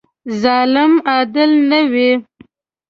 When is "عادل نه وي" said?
1.09-2.11